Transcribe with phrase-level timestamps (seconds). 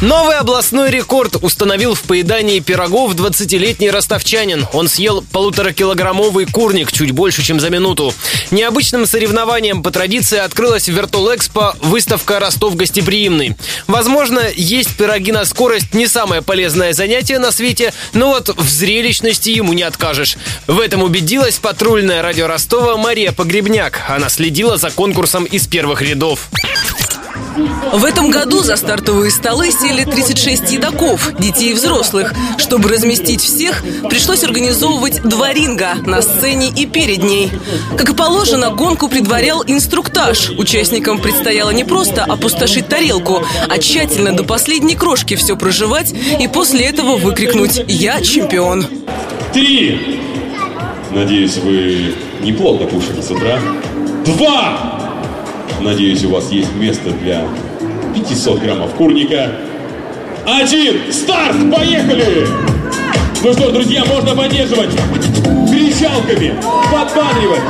[0.00, 4.66] Новый областной рекорд установил в поедании пирогов 20-летний ростовчанин.
[4.72, 8.14] Он съел полуторакилограммовый курник чуть больше, чем за минуту.
[8.50, 13.56] Необычным соревнованием по традиции открылась в выставка «Ростов гостеприимный».
[13.88, 19.50] Возможно, есть пироги на скорость не самое полезное занятие на свете, но вот в зрелищности
[19.50, 20.38] ему не откажешь.
[20.66, 24.00] В этом убедилась патрульная радио Ростова Мария Погребняк.
[24.08, 26.48] Она следила за конкурсом из первых рядов.
[27.92, 32.34] В этом году за стартовые столы сели 36 едоков, детей и взрослых.
[32.56, 37.50] Чтобы разместить всех, пришлось организовывать два ринга на сцене и перед ней.
[37.96, 40.50] Как и положено, гонку предварял инструктаж.
[40.50, 46.86] Участникам предстояло не просто опустошить тарелку, а тщательно до последней крошки все проживать и после
[46.86, 48.86] этого выкрикнуть «Я чемпион!».
[49.52, 50.20] Три!
[51.10, 53.58] Надеюсь, вы неплохо кушали с утра.
[54.24, 54.99] Два!
[55.82, 57.42] Надеюсь, у вас есть место для
[58.14, 59.50] 500 граммов курника.
[60.46, 61.12] Один!
[61.12, 61.56] Старт!
[61.74, 62.46] Поехали!
[63.42, 64.90] Ну что, друзья, можно поддерживать
[65.80, 66.54] кричалками,
[66.92, 67.62] подбадривать,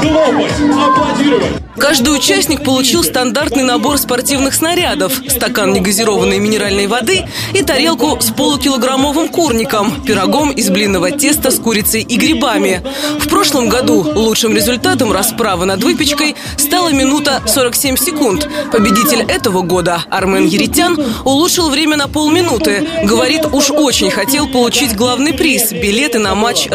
[0.00, 1.68] хлопать, аплодировать.
[1.78, 9.28] Каждый участник получил стандартный набор спортивных снарядов, стакан негазированной минеральной воды и тарелку с полукилограммовым
[9.28, 12.82] курником, пирогом из блинного теста с курицей и грибами.
[13.20, 18.48] В прошлом году лучшим результатом расправы над выпечкой стала минута 47 секунд.
[18.72, 22.88] Победитель этого года, Армен Еритян, улучшил время на полминуты.
[23.04, 26.66] Говорит, уж очень хотел получить главный приз– билеты на матч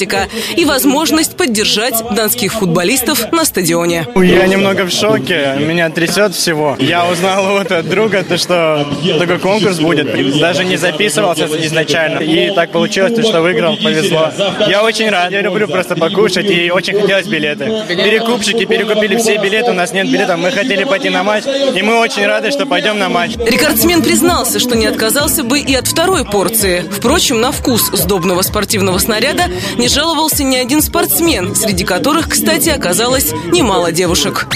[0.00, 4.06] «Ростов-Атлетика» и возможность поддержать донских футболистов на стадионе.
[4.16, 6.76] Я немного в шоке, меня трясет всего.
[6.78, 8.86] Я узнал вот от друга, то, что
[9.18, 10.38] такой конкурс будет.
[10.38, 12.20] Даже не записывался изначально.
[12.20, 14.30] И так получилось, что выиграл, повезло.
[14.68, 17.64] Я очень рад, я люблю просто покушать и очень хотелось билеты.
[17.88, 21.98] Перекупщики перекупили все билеты, у нас нет билетов, мы хотели пойти на матч, и мы
[21.98, 23.36] очень рады, что пойдем на матч.
[23.36, 26.84] Рекордсмен признался, что не отказался бы и от второй порции.
[26.90, 29.44] Впрочем, на вкус сдобного спортивного снаряда
[29.76, 34.46] не жаловался ни один спортсмен, среди которых, кстати, оказалось немало девушек.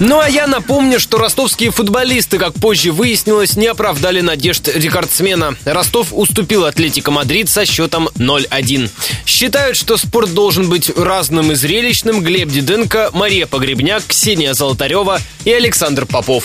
[0.00, 5.56] Ну а я напомню, что ростовские футболисты, как позже выяснилось, не оправдали надежд рекордсмена.
[5.66, 8.90] Ростов уступил Атлетико Мадрид со счетом 0-1.
[9.26, 15.52] Считают, что спорт должен быть разным и зрелищным Глеб Диденко, Мария Погребняк, Ксения Золотарева и
[15.52, 16.44] Александр Попов.